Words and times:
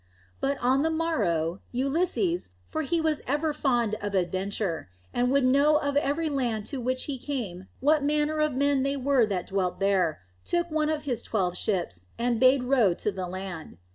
But 0.39 0.57
on 0.63 0.81
the 0.81 0.89
morrow, 0.89 1.61
Ulysses, 1.71 2.55
for 2.71 2.81
he 2.81 2.99
was 2.99 3.21
ever 3.27 3.53
fond 3.53 3.93
of 4.01 4.15
adventure, 4.15 4.89
and 5.13 5.29
would 5.29 5.45
know 5.45 5.75
of 5.75 5.95
every 5.95 6.27
land 6.27 6.65
to 6.73 6.81
which 6.81 7.03
he 7.03 7.19
came 7.19 7.67
what 7.81 8.03
manner 8.03 8.39
of 8.39 8.55
men 8.55 8.81
they 8.81 8.97
were 8.97 9.27
that 9.27 9.45
dwelt 9.45 9.79
there, 9.79 10.23
took 10.43 10.71
one 10.71 10.89
of 10.89 11.03
his 11.03 11.21
twelve 11.21 11.55
ships 11.55 12.05
and 12.17 12.39
bade 12.39 12.63
row 12.63 12.95
to 12.95 13.11
the 13.11 13.27
land. 13.27 13.77